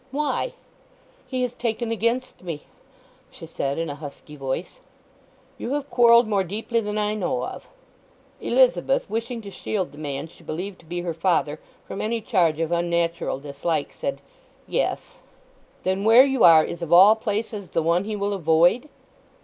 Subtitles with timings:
[0.09, 0.53] "Why?"
[1.27, 2.63] "He has taken against me,"
[3.29, 4.79] she said in a husky voice.
[5.59, 7.67] "You have quarreled more deeply than I know of."
[8.39, 12.59] Elizabeth, wishing to shield the man she believed to be her father from any charge
[12.59, 14.21] of unnatural dislike, said
[14.67, 15.19] "Yes."
[15.83, 18.89] "Then where you are is, of all places, the one he will avoid?"